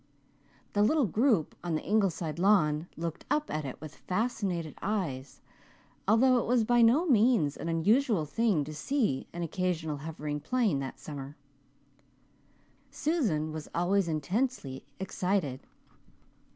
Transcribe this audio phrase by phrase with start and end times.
[0.73, 5.43] The little group on the Ingleside lawn looked up at it with fascinated eyes,
[6.07, 10.79] although it was by no means an unusual thing to see an occasional hovering plane
[10.79, 11.37] that summer.
[12.89, 15.67] Susan was always intensely excited.